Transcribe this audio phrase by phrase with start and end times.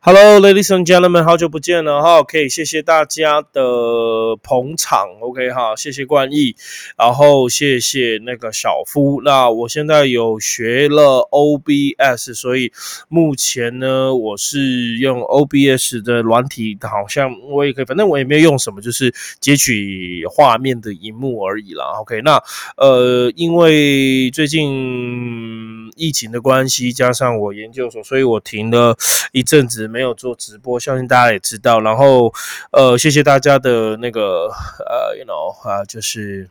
[0.00, 6.54] Hello, ladies and gentlemen，好久不见了哈，可以谢谢大家的捧场，OK 哈，谢谢冠毅，
[6.96, 9.20] 然后谢谢那个小夫。
[9.24, 12.70] 那我现在有学了 OBS，所以
[13.08, 21.84] 目前呢，我是用 OBS 的软体，好像我也可以，反正我也没有用什么，就是截取画面的荧幕而已啦。
[22.00, 22.40] OK，那
[22.76, 28.96] 呃，因为最近疫情的关系，加上我研究所，所以我停了
[29.32, 29.85] 一阵子。
[29.86, 31.80] 没有做直播，相信大家也知道。
[31.80, 32.32] 然后，
[32.70, 34.48] 呃，谢谢大家的那个
[34.88, 36.48] 呃，you know 啊，就是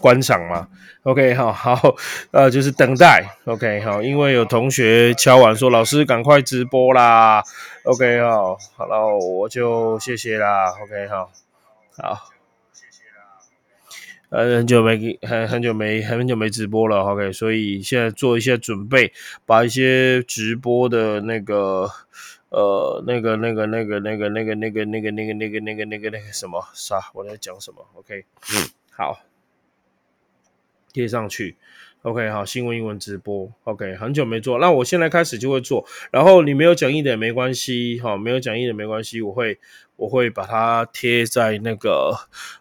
[0.00, 0.68] 观赏嘛。
[1.04, 1.96] OK，好好，
[2.30, 3.36] 呃，就是等待。
[3.44, 7.42] OK，好，因为有同学敲完说老师赶快直播啦。
[7.84, 10.72] OK，好，好了，我就谢谢啦。
[10.82, 11.30] OK，好，
[11.96, 12.41] 好。
[14.32, 19.12] 呃，很久没很很久没很久没直播了，OK，所以现在做一些准备，
[19.44, 21.86] 把一些直播的那个
[22.48, 28.24] 呃那个那个那个那个那个那个那个那个那个那个那个那个什么啥，我在讲什么？OK，
[28.96, 29.20] 好，
[30.94, 31.56] 贴上去。
[32.02, 35.86] OK，好，新闻英文直播，OK，很久没做，那我现在开始就会做。
[36.10, 39.60] 然后你没有讲义的也没关系，哈，没有讲义的没关系，我会
[39.94, 42.12] 我会把它贴在那个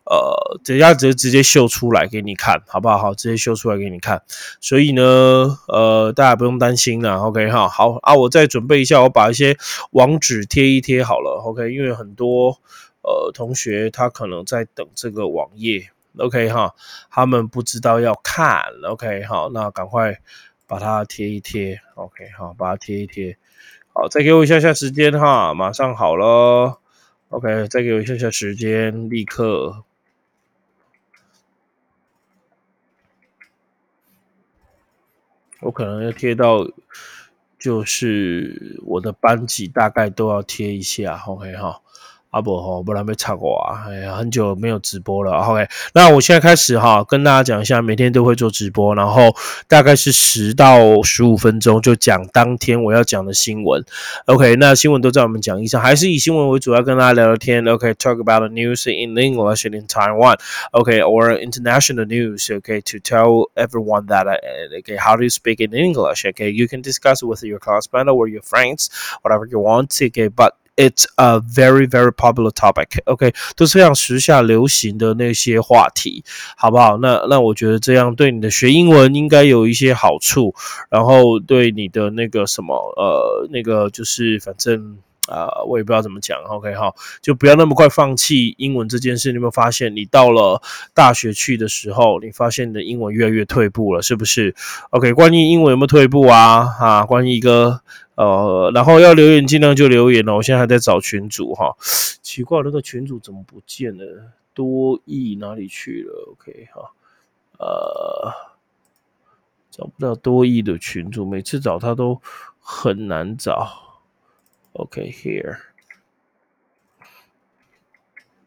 [0.06, 3.00] 呃，等下直直接秀出来给你看，好不好？
[3.00, 4.22] 好，直接秀出来给你看。
[4.60, 9.58] 所以呢，呃，大家不用担心了，OK，哈，好啊，我再准备一下，我把一些
[9.94, 12.60] 网址贴一贴好了，OK，因为很多
[13.02, 15.90] 呃同学他可能在等这个网页。
[16.18, 16.76] OK 哈，
[17.10, 20.20] 他们不知道要看，OK 好，那赶快
[20.68, 23.38] 把它贴一贴，OK 好，把它贴一贴，
[23.94, 26.80] 好，再给我一下下时间哈，马上好了
[27.30, 29.84] ，OK，再给我一下下时间，立刻，
[35.62, 36.68] 我可能要贴到，
[37.58, 41.82] 就是我的班级大概都要贴一下，OK 哈。
[42.32, 43.86] 阿伯哈，不然被插过啊！
[43.88, 45.34] 哎呀，很久没有直播了。
[45.34, 49.36] OK，那我现在开始哈，跟大家讲一下，每天都会做直播，然后
[49.68, 53.84] 大概是十到十五分钟，就讲当天我要讲的新闻。
[54.26, 57.68] OK，那新闻都在我们讲义上，还是以新闻为主，要跟大家聊聊天。
[57.68, 60.38] OK，talk about the news in English and in Taiwan.
[60.72, 62.50] OK，or international news.
[62.56, 64.26] OK，to tell everyone that
[64.78, 66.26] OK how do you speak in English?
[66.26, 68.90] OK，you can discuss with your classmate or your friends,
[69.22, 69.92] whatever you want.
[70.02, 73.04] OK，but It's a very very popular topic.
[73.06, 76.24] OK，都是非常时下流行的那些话题，
[76.56, 76.98] 好不好？
[76.98, 80.56] 那那我觉得这样对你的学英文应该有一些好处，
[80.90, 86.38] 然后对你的那个什么呃那个就是反正啊我也不知道怎么讲。
[86.46, 89.30] OK 哈，就不要那么快放弃英文这件事。
[89.30, 90.62] 你有没有发现，你到了
[90.94, 94.56] 大学去的时候，你发现你的英文越来越退步了，是不是
[94.90, 96.76] ？OK，关于英文有没有退步啊？
[96.80, 97.82] 啊，关于一个。
[98.16, 100.36] 呃，然后要留言尽量就留言哦。
[100.36, 101.76] 我现在还在找群主哈，
[102.22, 104.04] 奇怪，那个群主怎么不见了？
[104.54, 106.92] 多益哪里去了？OK 哈，
[107.58, 108.32] 呃，
[109.72, 112.22] 找不到多益的群主，每次找他都
[112.60, 113.91] 很难找。
[114.74, 115.58] OK，here，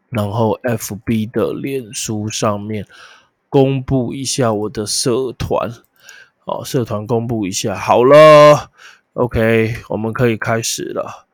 [0.08, 2.86] 然后 FB 的脸书上面
[3.48, 5.70] 公布一下我的社团，
[6.44, 8.70] 哦，社团公布一下，好了。
[9.12, 11.28] OK，我们可以开始了。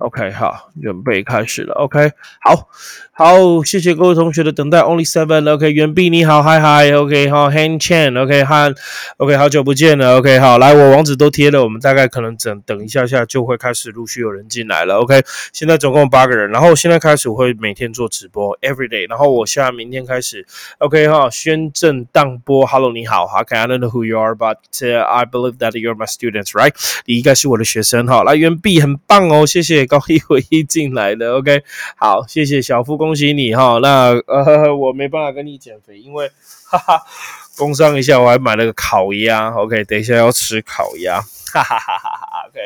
[0.00, 1.74] OK，好，准备开始了。
[1.74, 2.70] OK，好，
[3.12, 4.80] 好，谢谢各位同学的等待。
[4.80, 5.46] Only seven。
[5.52, 6.90] OK，袁碧你好，嗨嗨。
[6.92, 8.18] OK，好，Han Chan。
[8.18, 8.74] OK，汉。
[9.18, 10.16] OK，好久不见了。
[10.16, 15.00] OK，好，来，我网址都贴了，我们大概可能等等一下下就会开始陆续有人进来了。
[15.00, 15.22] OK，
[15.52, 19.06] 现在总共八个人，然后现在开始我会每天做直播，every day。
[19.06, 20.46] 然后我现在明天开始
[20.78, 22.64] ，OK，哈，宣正当播。
[22.64, 23.26] Hello，你好。
[23.26, 26.72] OK，I don't know who you are，but I believe that you're my students，right？
[27.04, 28.24] 你应该是我的学生哈。
[28.24, 29.89] 来，袁碧很棒哦，谢谢。
[29.90, 31.64] 高一回一进来的， OK，
[31.96, 33.80] 好，谢谢小夫，恭喜你哈。
[33.82, 36.30] 那呃， 我没办法跟你减肥，因为
[36.70, 37.02] 哈哈，
[37.58, 41.20] 工伤一下，我还买了个烤鸭，OK，等一下要吃烤鸭。
[41.52, 42.19] 哈哈哈哈
[42.50, 42.60] ，OK，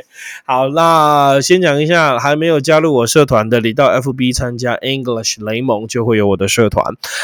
[0.46, 6.82] 好，那先讲一下，还没有加入我社团的，你到 FB 参加 English 雷蒙就会有我的社团。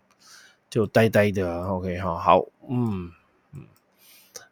[0.70, 3.10] 就呆呆的，OK，好好，嗯
[3.54, 3.60] 嗯，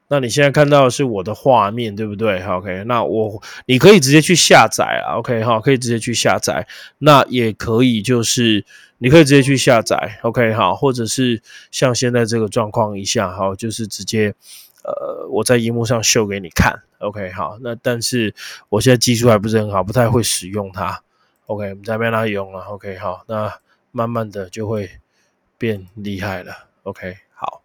[0.09, 6.67] 那你现在看到的是我的画面，对不对？OK，那我你可以直接去下载啊，OK，好，可以直接去下载，
[6.99, 8.67] 那也可以就是
[8.99, 11.41] 你可以直接去下载，OK，好，或者是
[11.71, 14.35] 像现在这个状况一下，好，就是直接。
[14.82, 18.35] 呃，我在荧幕上秀给你看，OK，好，那但是
[18.69, 21.03] 我现在技术还不是很好，不太会使用它
[21.47, 23.61] ，OK，我们再被它用了，OK，好，那
[23.93, 24.91] 慢慢的就会
[25.59, 27.62] 变厉害了，OK，好。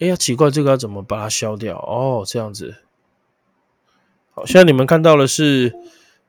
[0.00, 1.76] 哎呀，奇怪，这个要怎么把它消掉？
[1.76, 2.76] 哦，这样子。
[4.30, 5.74] 好，现在你们看到的是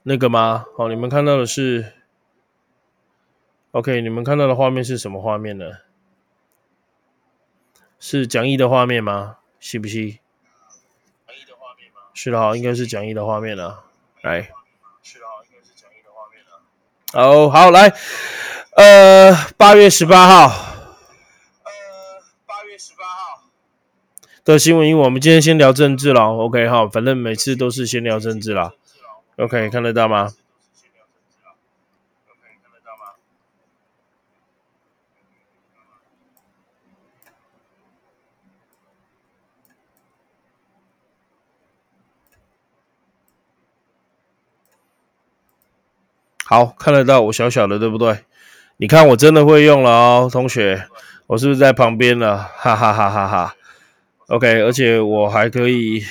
[0.03, 0.65] 那个吗？
[0.75, 1.93] 好，你们看到的是
[3.71, 5.65] ，OK，你们看到的画面是什么画面呢？
[7.99, 9.37] 是讲义的画面吗？
[9.59, 9.95] 是不是？
[9.97, 12.01] 讲义的画面吗？
[12.13, 13.83] 是的哈，应该是讲义的画面了。
[14.21, 14.41] 来，
[15.03, 16.61] 是的哈，应该是讲义的画面了。
[17.13, 17.93] 哦，好，来，
[18.75, 21.71] 呃，八月十八号，呃，
[22.45, 23.43] 八月十八号
[24.45, 28.73] 的新闻，因为我们今天先聊政治了，OK 哈，反正每次都是先聊政治了
[29.37, 30.33] ，OK，看得到吗？
[46.49, 48.21] 好看得到我小小的，对不对？
[48.77, 50.83] 你看我真的会用了哦，同学，
[51.27, 52.39] 我是不是在旁边了？
[52.57, 53.53] 哈哈哈哈哈。
[54.29, 56.03] OK，而且我还可以。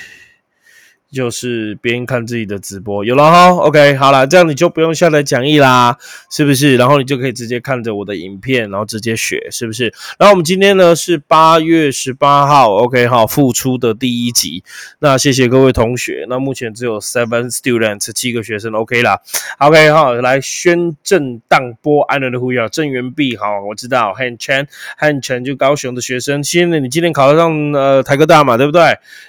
[1.10, 5.96] 就是边看自己的直播有了哈，OK，好了，这样你就不用下载讲义啦，
[6.30, 6.76] 是不是？
[6.76, 9.92] 然后你就可以直接看着我的影片，然后直接学，是不是？
[10.18, 14.62] 然后我们今天呢是八月十八号，OK 哈，复出的第一集。
[14.98, 19.18] 那谢谢各位同学，那目前只有 seven students 七个学生，OK 啦
[19.58, 28.82] ，OK 哈，来宣正当波安人的呼吁，郑元碧，好，我知道，汉全汉全就高雄的学生，现在你今天考得上呃台科大嘛，对不对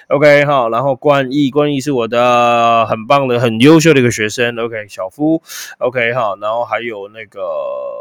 [0.08, 1.80] ？OK 哈，然后冠义冠你。
[1.80, 5.42] 是我的很棒的、很优秀的一个学生，OK，小夫
[5.78, 7.40] ，OK 哈，然后还有那个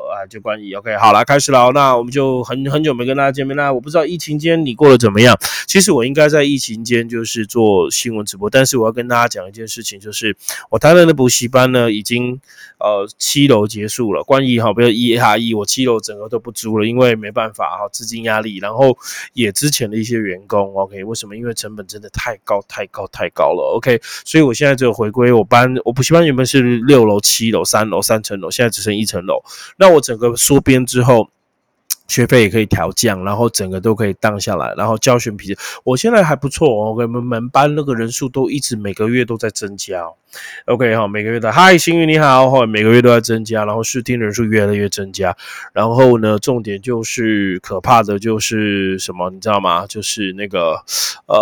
[0.09, 3.71] 啊，就关于 OK，好了，开始了，那我们就很很久没跟大家见面啦。
[3.71, 5.37] 我不知道疫情间你过得怎么样？
[5.67, 10.35] 其实我应该在疫情间就是做新闻直播，但是我要跟大家讲一件事情，就是
[10.69, 12.39] 我担任的补习班呢，已经
[12.79, 14.23] 呃七楼结束了。
[14.23, 18.97] 关于哈，不要一哈一，我七楼整个都不租了，因为没办法哈，资金压力，然后
[19.33, 21.35] 也之前的一些员工，OK，为什么？
[21.35, 23.75] 因为成本真的太高、太高、太高了。
[23.77, 29.41] OK，所以我现在只有回归我班，我补习班原本是六楼、七楼、三楼、三层楼，现在只剩一层楼。
[29.77, 31.29] 那我整个缩编之后。
[32.07, 36.95] 学费也可以调降，然后整个都可以降下来，然后教学品质，我现在还不错哦。
[36.97, 40.03] 我们班那个人数都一直每个月都在增加。
[40.65, 45.37] OK 哈，每个月的嗨，幸运你好，哈，每个月都在增加，然后试听人数越来越增加。
[45.71, 49.85] 然后呢，重点就是可怕的就是什么，你知道吗？
[49.85, 50.83] 就是那个
[51.27, 51.37] 呃，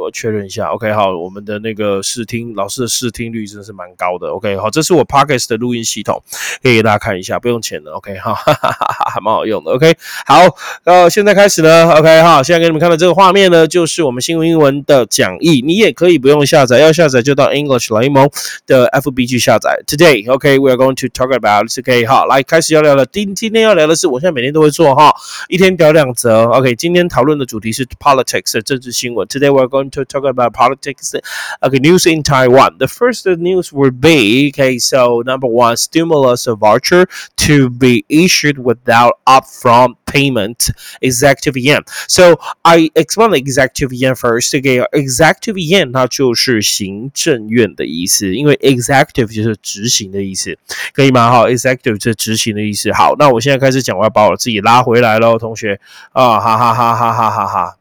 [0.00, 0.68] 我确认一下。
[0.68, 4.28] OK 好，我们的那个试听老师的试听率真的是蛮高的。
[4.28, 6.22] OK 好，这是我 Pockets 的录音系统，
[6.62, 7.92] 可以给大家看一下，不用钱的。
[7.92, 9.42] OK 哈，哈 哈哈，还蛮好。
[9.42, 9.92] 用的 OK
[10.24, 10.40] 好，
[10.84, 18.30] 呃，现在开始了 OK 哈，现在给你们看的这个画面呢，就是我们新闻英文的讲义，你也可以不用下载，要下载就到 English 雷蒙
[18.66, 19.82] 的 FB 去下载。
[19.86, 25.12] Today OK we are going to talk about OK 好，来开始要聊了，今今天要聊的是，我现在每天都会做哈，
[25.48, 29.26] 一天聊两则 OK，今天讨论的主题是 politics 政治新闻。
[29.26, 31.15] Today we are going to talk about politics
[31.61, 32.77] OK news in Taiwan.
[32.77, 37.07] The first news will be OK so number one stimulus voucher
[37.37, 40.69] to be issued without upfront payment
[41.01, 41.81] executive yen.
[42.07, 44.51] So I explain the executive yen first.
[44.51, 50.57] 这个 executive yen 它就是行政院的意思，因为 executive 就是执行的意思，
[50.93, 51.29] 可以吗？
[51.31, 52.91] 哈，executive 是执行的意思。
[52.93, 55.79] 好，那我现在开始讲，我要把我自己拉回来喽，同学
[56.13, 57.77] 啊，哈哈哈哈哈哈哈。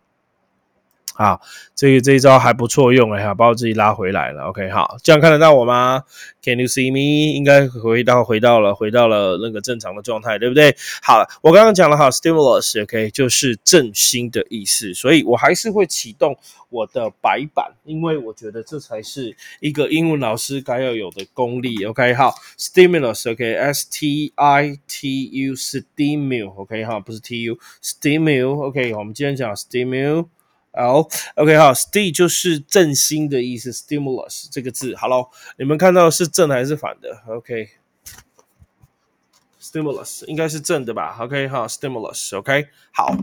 [1.13, 1.39] 好，
[1.75, 4.45] 这个这一招还不错用哎，哈，把我自己拉回来了。
[4.45, 6.03] OK，好，这样看得到我吗
[6.41, 7.35] ？Can you see me？
[7.35, 10.75] 应该回到回到了回到了那个正常的状态，对不对？
[11.03, 16.35] 好，我刚刚讲了哈，stimulus，OK，就是振兴的意思，所以我还是会启动
[16.69, 21.83] 我的白板，因为我觉得这才是一个英文老师该要有的功力。
[21.85, 30.27] OK，好，stimulus，OK，S T I T U，stimul，OK，哈，不是 T U，stimul，OK，我们今天讲 stimul。
[30.73, 43.13] 好，OK，好，st 就是振兴的意思，stimulus 这个字，好了，你们看到是正还是反的？OK，Stimulus 应该是正的吧？OK 哈，stimulus，OK，好，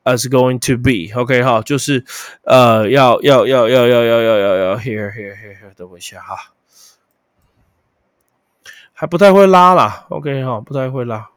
[0.03, 2.03] ？as going to be，OK，好，就是
[2.43, 6.51] 呃，要要要要要要要要要，here here here here，等我一下哈，
[8.91, 11.29] 还不太会拉啦，OK，哈，不太会拉，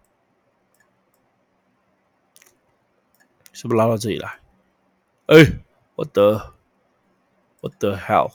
[3.53, 4.41] 是不是拉到这里来？
[5.27, 5.61] 哎。
[5.99, 6.53] 我的，
[7.61, 8.31] 我的 hell，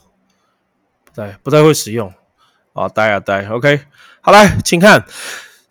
[1.02, 2.12] 不太不太会使用
[2.74, 3.86] 啊，呆啊呆，OK，
[4.20, 5.06] 好来，请看。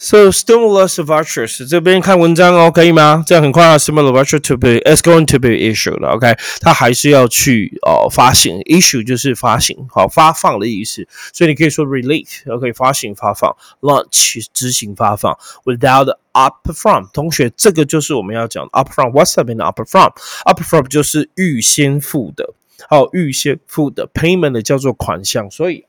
[0.04, 3.24] So stimulus vouchers 这边看文章哦，可以吗？
[3.26, 3.78] 这样很快啊。
[3.78, 6.06] Stimulus voucher to be is going to be issued。
[6.06, 11.08] OK，它还是要去哦发行，issue 就是发行，好发放的意思。
[11.32, 17.10] 所以你可以说 release，OK，发行发放，launch 执行发放，without upfront。
[17.14, 19.12] 同学，这个就是我们要讲 upfront。
[19.12, 22.54] What's up in upfront？upfront 就是预先付的，
[22.90, 25.86] 好预先付的 payment 叫做款项，所以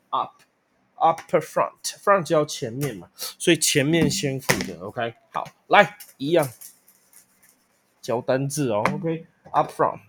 [1.05, 1.15] up。
[1.15, 6.49] Upper front，front 叫前面嘛，所以前面先付的，OK，好，来一样
[8.01, 10.01] 教单字哦，OK，up front，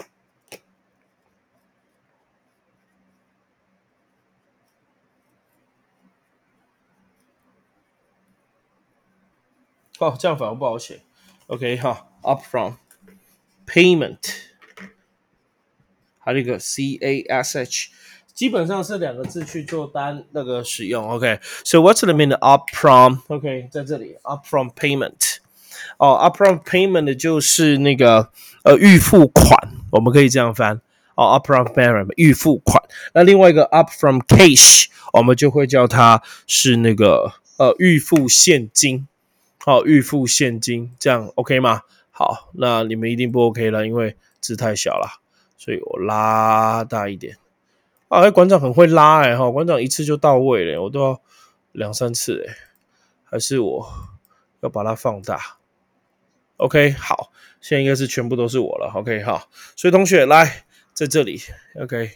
[9.99, 11.01] 哦，这样反而不好写
[11.47, 14.33] ，OK 哈，up front，payment，
[16.19, 17.91] 还有一个 C A S H。
[18.35, 25.37] 基本上是两个字去做单那个使用，OK？So what's the meaning upfront？OK，在这里 upfront payment，
[25.97, 28.29] 哦，upfront payment 就是那个
[28.63, 30.81] 呃预付款，我们可以这样翻
[31.15, 32.83] 哦，upfront payment 预付款。
[33.13, 39.07] 那另外一个 upfront cash，我们就会叫它是那个呃预付现金，
[39.59, 41.83] 好，预付现金，这样 OK 吗？
[42.11, 45.21] 好，那你们一定不 OK 了，因为字太小了，
[45.57, 47.37] 所以我拉大一点。
[48.15, 51.21] 啊，馆长很会拉哎哈，馆长一次就到位了，我都要
[51.73, 52.55] 两三次哎，
[53.25, 53.87] 还是我
[54.61, 55.57] 要把它放大
[56.57, 58.91] ？OK，好，现在应该是全部都是我了。
[58.95, 61.41] OK，好，所以同学来在这里
[61.81, 62.11] ，OK，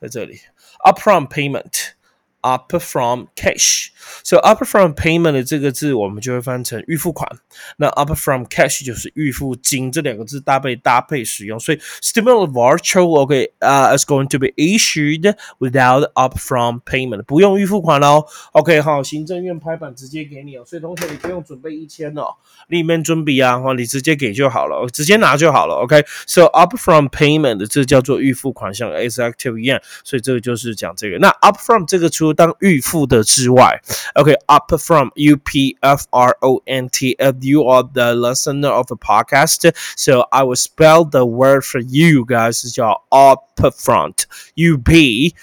[0.00, 0.38] 在这里
[0.84, 1.94] ，Up from payment。
[2.42, 3.90] Up from cash
[4.24, 7.30] So up from payment 的这个字我们就会翻成预付款。
[7.76, 11.58] 那 up from cash 就是预付金，这两个字搭配搭配使用。
[11.58, 18.24] 所以 stimulus voucher，OK，啊，is going to be issued without up from payment，不用预付款哦。
[18.52, 20.64] OK，好，行政院拍板直接给你哦。
[20.66, 22.34] 所以同学你不用准备一千哦，
[22.68, 25.74] 里面准备啊，哈，你直接给就好了，直接拿就好了。
[25.76, 31.18] OK，so up from payment 这叫做预付款项，is active yen，所以这个就是讲这个。
[31.18, 33.80] 那 up from 这个出当预付的之外
[34.15, 37.15] ，OK，up from U P F R O N T.
[37.19, 41.79] If you are the listener of the podcast, so I will spell the word for
[41.79, 44.25] you guys，叫 up front.
[44.55, 45.33] U P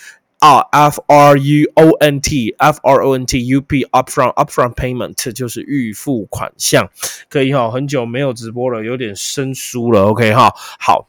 [0.40, 4.74] 啊，F R U O N T F R O N T U P upfront upfront
[4.74, 6.88] payment 就是预付款项，
[7.28, 11.08] 可以哈，很久没有直播了，有点生疏了，OK 哈，好。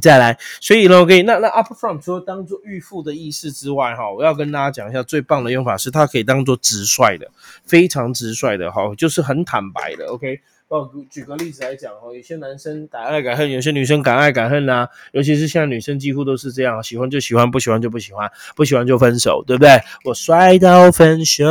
[0.00, 7.30] 再来，所以呢，OK，那那 up front 除了当做预付的意思之外，哈，我要跟大家讲一下最棒的用法是，它可以当做直率的，
[7.64, 10.40] 非常直率的，哈，就是很坦白的，OK。
[10.70, 14.88] 哦，举个例子来讲哦，有些男生敢爱敢恨，有些女生敢爱敢恨呐。
[15.10, 19.80] 尤其是现在女生几乎都是这样，喜欢就喜欢，不喜欢就不喜欢，不喜欢就分手，对不对？
[20.04, 21.44] 我帅到分手，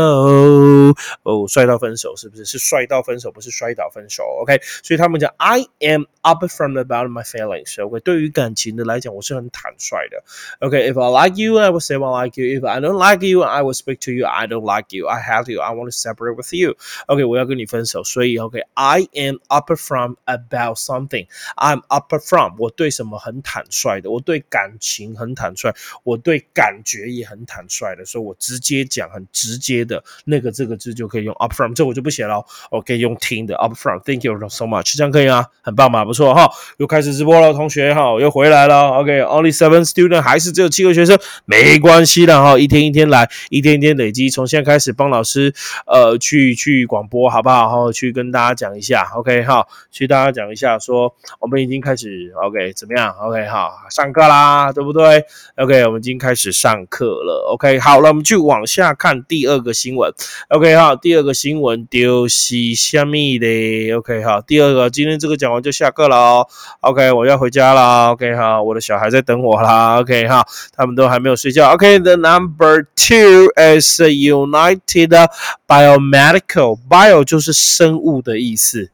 [1.23, 2.45] 哦，帅到分手是不是？
[2.45, 4.23] 是帅到分手，不是摔倒分手。
[4.41, 7.85] OK，所以他们讲 I am upfront about my feelings。
[7.85, 10.23] OK，对于感情的来讲，我是很坦率的。
[10.65, 12.57] OK，if I like you, I will say I like you.
[12.57, 14.25] If I don't like you, I will speak to you.
[14.25, 15.07] I don't like you.
[15.07, 15.59] I have you.
[15.59, 16.77] I want to separate with you.
[17.07, 21.27] OK，我要跟你分手，所以 OK，I am up from about something.
[21.55, 22.55] I'm up from.
[22.57, 25.73] 我对什么很坦率的，我对感情很坦率，
[26.03, 33.99] 我对感觉也很坦率的，所以我直接讲很直接的那个这个字就可以用 up from，这我就不写了，我可以用听的 up from。
[33.99, 35.45] Thank you so much，这样可以吗？
[35.61, 38.89] 很棒吧，不错哈，又开始直播了，同学哈，又回来了。
[38.99, 45.53] OK，only seven student 还是只有七个学生，没关系的哈，一天一天来，一天一天累积，从现在开始帮老师
[45.85, 47.59] 呃去去广播好不好？
[47.59, 48.98] 然后去跟大家讲一下。
[49.15, 55.25] OK，好，去大家讲一下，说我们已经开始 OK，怎么样？OK，好，上课啦，对不对
[55.57, 57.51] ？OK，我们已经开始上课了。
[57.53, 60.13] OK，好了，我们去往下看第二个新闻。
[60.49, 63.93] OK，哈，第二个新闻丢西虾米的。
[63.93, 66.47] OK，好，第二个，今天这个讲完就下课了哦。
[66.81, 68.11] OK，我要回家了。
[68.11, 69.99] OK，好，我的小孩在等我啦。
[69.99, 71.69] OK，哈，他们都还没有睡觉。
[71.73, 75.29] OK，the number two is United
[75.67, 78.88] Biomedical，bio 就是生物的意思。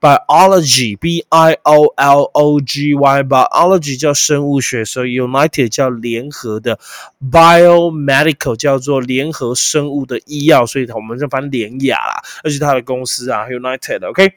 [0.00, 6.78] Biology b i o l o g y biology 叫生物学，所以 United 叫联合的
[7.30, 14.34] ，biomedical 叫做联合生物的医药，所以我们就翻联雅啦，而且它的公司啊，United，OK。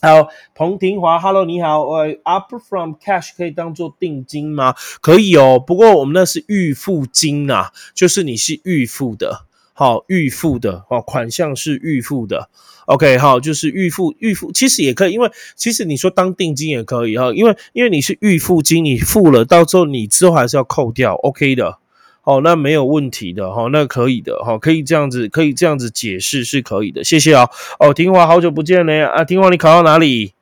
[0.00, 4.76] 好，彭廷华，Hello，你好，呃，up from cash 可以当做定金吗？
[5.00, 9.46] 可以哦，不过我们那是预付金啊，就是你是预付的，
[9.78, 12.48] 好，预付的，哦，款项是预付的。
[12.86, 21.78] OK，好，就是预付预付，其实也可以，因为其实你说当定金也可以哈，因为因为你是预付金，你付了，到时候你之后还是要扣掉，OK 的，
[22.24, 27.48] 哦，那没有问题的哈，那可以的哈，可以这样子，可以这样子解释是可以的，谢谢啊，
[27.78, 30.32] 哦，听华好久不见了啊，听华你考到哪里？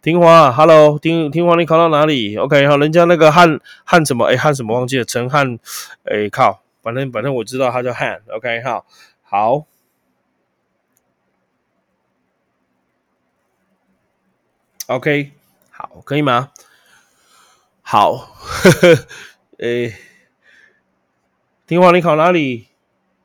[0.00, 4.24] 听华，Hello，听听华你考到哪里？OK，好，人家那个汉汉什么？
[4.24, 5.04] 哎，汉什么忘记了？
[5.04, 5.58] 陈汉，
[6.04, 8.86] 哎靠，反正反正我知道他叫汉，OK，好，
[9.22, 9.66] 好。
[14.86, 15.30] OK，
[15.70, 16.50] 好，可以吗？
[17.80, 19.06] 好，呵呵，
[19.58, 19.94] 诶，
[21.68, 22.69] 听话，你考哪里？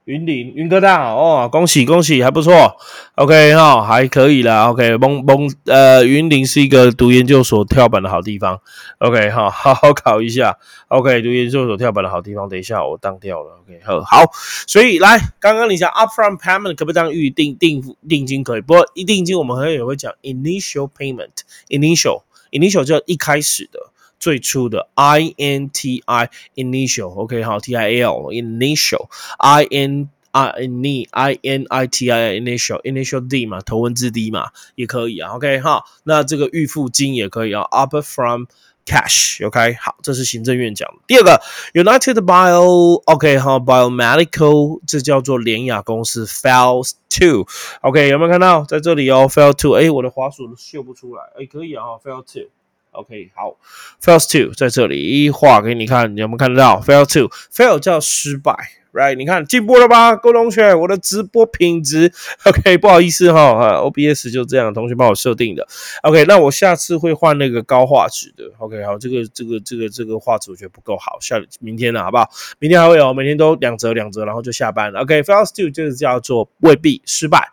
[0.05, 2.77] 云林云科大哦，恭喜恭喜，还不错。
[3.15, 4.69] OK 哈，还可以啦。
[4.69, 8.61] OK，蒙蒙呃，云林是一个读研究所跳板的好地方。
[8.99, 10.59] OK 哈， 好好考一下。
[10.89, 12.47] OK，读研究所跳板的好地方。
[12.47, 13.59] 等一下我当掉了。
[13.63, 14.31] OK 好，好，
[14.67, 18.43] 所以来，刚刚你讲 upfront payment 可不可以当预定定定金？
[18.43, 23.79] 可以，不过一定金我们可能也会讲 initial payment，initial，initial 就一开始的。
[24.19, 31.39] 最初的 I N T I initial，OK 好 T I L initial I N I N I
[31.43, 38.45] N I T I initial initial D 嘛，头文字 D 嘛，也可以啊，OK 哈，那这个预付金也可以啊，up from
[38.85, 40.95] cash，OK 好，这是行政院讲的。
[41.07, 41.41] 第二个
[41.73, 52.49] United Bio，OK 好 Biomedical，这叫做联雅公司 fails to，OK 有没有看到在这里哦，fail to，哎，我的滑鼠秀不出来，哎，可以啊，fail to。
[52.95, 53.57] OK，好
[54.01, 58.55] ，fails to 在这里画给你看，你有没有看得到？fail to，fail 叫失败。
[58.95, 62.13] Right，你看进步了吧，各位同学，我的直播品质
[62.45, 65.67] ，OK，不好意思哈，OBS 就这样，同学帮我设定的
[66.03, 72.29] ，OK，那我下次会换那个高画质的，OK，好，这个这个这个这个画质我觉得不够好，下明天了，好不好？
[72.57, 77.49] 明天还会有，每天都两折两折，然后就下班了，OK，fail to 就是叫做未必失败，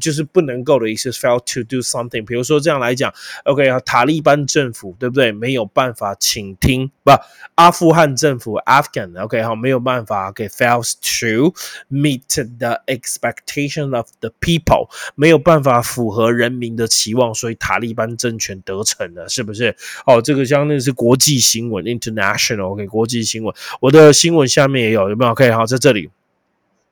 [0.00, 3.12] 就是不能够的意思，fail to do something，比如说这样来讲
[3.44, 5.30] ，OK，塔利班政府对不对？
[5.30, 7.12] 没有办法倾听，不，
[7.56, 10.85] 阿富汗政府，Afghan，OK，好，没有办法给 fail。
[10.94, 11.52] To
[11.90, 12.22] meet
[12.58, 19.76] the expectation of the people，没有办法符合人民的期望，所以塔利班政权得逞了，是不是？
[20.06, 23.54] 哦，这个相当于是国际新闻，international，OK，国际新闻。
[23.80, 26.10] 我的新闻下面也有，有没有？？OK，好，在这里。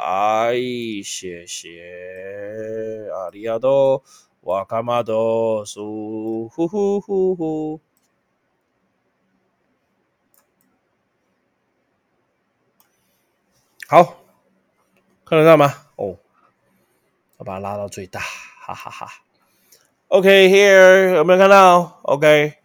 [0.47, 0.53] 哎，
[1.03, 4.01] 谢谢，阿里亚多，
[4.43, 7.81] 瓦卡马多，苏呼呼呼呼，
[13.89, 14.23] 好，
[15.25, 15.73] 看得到吗？
[15.97, 16.15] 哦，
[17.35, 19.11] 我把它拉到最大，哈哈哈。
[20.07, 22.64] OK，here 有没有看到？OK。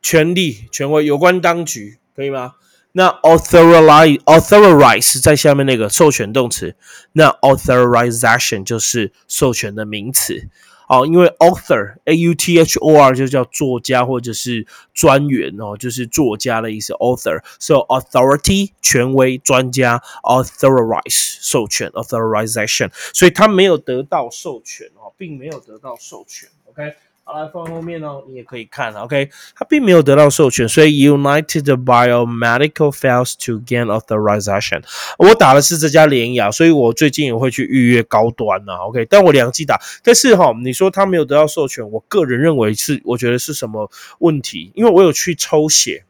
[0.00, 2.54] 权力，权威，有关当局，可以吗？
[2.92, 6.74] 那 authorize，authorize 在下面那个授权动词，
[7.12, 10.48] 那 authorization 就是授权的名词。
[10.92, 16.92] 哦，因为 author a u t h o r 就叫作家或者是专员哦，就是作家的意思。
[16.92, 26.50] author，so authority 权威专家，authorize 授权，authorization，所以他没有得到授权哦，并没有得到授权。
[26.66, 26.92] OK。
[27.24, 34.82] 好，来放后面哦，你也可以看，OK，它并没有得到授权，所以 United Biomedical fails to gain authorization。
[35.18, 44.72] 我打的是这家联雅，所以我最近也会去预约高端呐，OK，但我两剂打，但是哈，你说他没有得到授权，我个人认为是，我觉得是什么问题？
[44.74, 46.04] 因为我有去抽血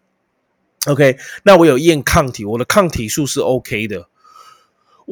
[0.86, 4.08] ，OK，那我有验抗体，我的抗体数是 OK 的。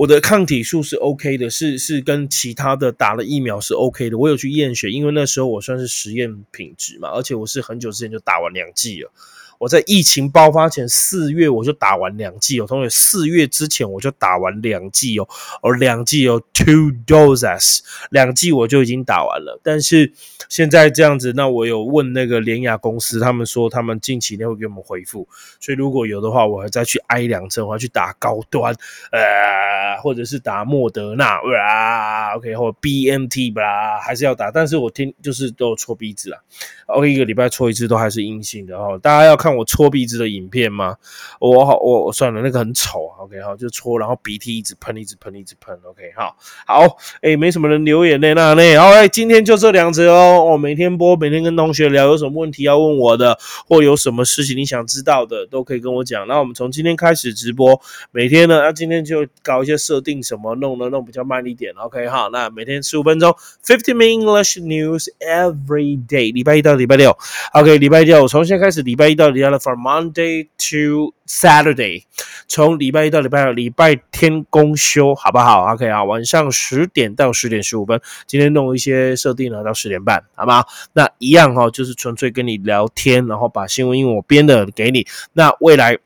[0.00, 4.16] 我的抗体数是 OK 的，是是跟其他的打了疫苗是 OK 的。
[4.16, 9.12] 我有去验血，因为那时候我算是实验品质嘛，而且我是很久之前就打完两剂了。
[9.60, 15.28] 我在疫情爆发前四月我就打完两剂哦，同学四月之前我就打完两剂哦，
[15.60, 19.60] 而两剂有 two doses，两剂我就已经打完了。
[19.62, 20.10] 但是
[20.48, 25.28] 现在这样子，那我有问那个联雅公司，他们说他们近期内会给我们回复，
[25.60, 28.74] 所以如果有的话，我还再去挨两针，我要去打高端，
[29.12, 36.40] 呃，或者是打莫德纳，啊，OK，或 BMT 吧，还是要打，但是我听就是都有搓鼻子啊
[36.86, 39.49] ，OK，一个礼拜搓一次都还是阴性的哦，大家要看。
[39.56, 40.96] 我搓鼻子的影片吗？
[41.40, 43.10] 我好，我算了，那个很丑。
[43.18, 45.76] OK，好，就搓，然后鼻涕一直喷，一直喷，一直喷。
[45.84, 46.36] OK，好，
[46.66, 50.44] 好，哎，没什么人留言呢，那那好，哎，今天就这两则哦。
[50.44, 53.36] 我每天播，每天跟同学聊，有什么问题要问我的，
[53.66, 56.26] 或有什么事情你想知道的，都可以跟我讲。
[56.28, 57.80] 那我们从今天开始直播，
[58.12, 61.74] 每天呢，那今天就搞一些设定，什么弄的弄比较慢一点。
[61.74, 63.34] OK，好，那每天十五分钟
[63.64, 67.16] ，fifty minute English news every day，礼拜一到礼拜六。
[67.52, 69.39] OK，礼拜六，我从现在开始，礼拜一到礼。
[69.40, 72.04] Yell From Monday to Saturday，
[72.46, 80.64] 从礼拜一到礼拜二，礼拜天公休，好不好？OK 啊，晚上十点到十点十五分，今天弄一些设定了到十点半，好吗？
[80.92, 85.06] 那一样哈，就是纯粹跟你聊天，然后把新闻因为我编的给你。
[85.32, 85.98] 那未来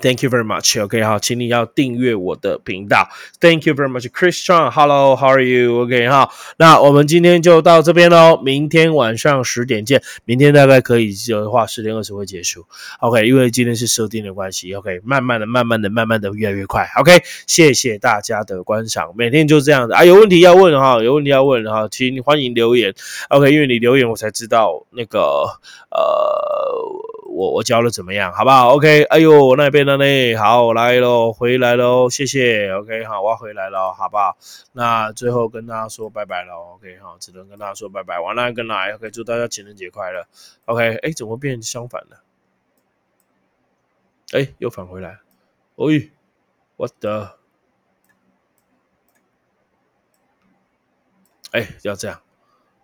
[0.00, 0.82] Thank you very much.
[0.82, 3.08] OK，好，请你要订阅我的频道。
[3.40, 4.70] Thank you very much, Christian.
[4.70, 5.82] Hello, how are you?
[5.82, 8.40] OK，好，那我们今天就到这边喽。
[8.42, 10.02] 明天晚上十点见。
[10.24, 12.64] 明天大概可以的话，十点二十会结束。
[13.00, 14.74] OK，因为今天是设定的关系。
[14.74, 16.88] OK，慢慢的、慢慢的、慢慢的越来越快。
[16.96, 19.12] OK，谢谢大家的观赏。
[19.14, 22.94] 每天就这样子啊，有问题要问哈，有问题要问哈，请欢迎留言。
[23.28, 25.20] OK，因为你留言，我才知道那个
[25.90, 27.11] 呃。
[27.42, 30.36] 我我教的怎么样，好不好？OK，哎呦，那边的呢？
[30.36, 32.72] 好，来喽，回来喽，谢谢。
[32.72, 34.36] OK，好，我回来了，好不好？
[34.70, 36.54] 那最后跟大家说拜拜了。
[36.74, 38.92] OK，好，只能跟大家说拜拜，晚安，跟来。
[38.94, 40.24] OK，祝大家情人节快乐。
[40.66, 42.22] OK，哎，怎么变相反了？
[44.32, 45.10] 哎，又返回来。
[45.10, 46.10] 哎，
[46.76, 47.38] 我的，
[51.50, 52.20] 哎，要这样。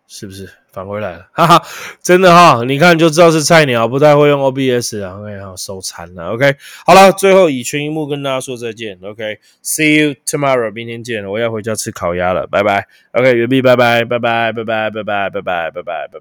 [0.09, 0.51] 是不是？
[0.73, 1.29] 返回来了？
[1.33, 1.63] 哈哈，
[2.03, 16.21] 真的哈，你看就知道是菜鸟，不太会用 OBS 啊，OK，好，收残了，OK，好了，最后以群英幕跟大家说再见，OK，See you tomorrow，明天见，我要回家吃烤鸭了，拜拜，OK，原币，拜拜，拜拜，拜拜，拜拜，拜拜，拜拜，拜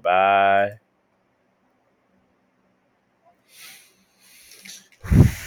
[5.30, 5.37] 拜。